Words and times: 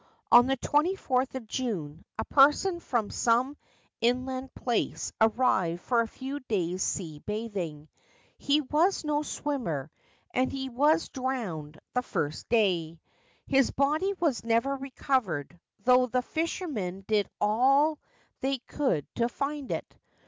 On 0.31 0.47
the 0.47 0.57
24th 0.57 1.35
of 1.35 1.45
June, 1.45 2.03
a 2.17 2.25
person 2.25 2.79
from 2.79 3.11
some 3.11 3.55
inland 4.01 4.51
place 4.55 5.13
arrived 5.21 5.79
for 5.83 6.01
a 6.01 6.07
few 6.07 6.39
days' 6.39 6.81
sea 6.81 7.19
bathing. 7.19 7.87
He 8.39 8.61
was 8.61 9.05
no 9.05 9.21
swimmer, 9.21 9.91
and 10.33 10.51
he 10.51 10.69
was 10.69 11.09
drowned 11.09 11.77
the 11.93 12.01
first 12.01 12.49
day. 12.49 12.99
His 13.45 13.69
body 13.69 14.13
was 14.19 14.43
never 14.43 14.75
recovered, 14.75 15.59
though 15.83 16.07
the 16.07 16.23
fishermen 16.23 17.05
did 17.07 17.29
all 17.39 17.99
they 18.39 18.57
could 18.57 19.05
to 19.17 19.29
find 19.29 19.69
it. 19.71 19.93